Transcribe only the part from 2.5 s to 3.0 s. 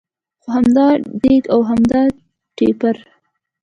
ټېپر.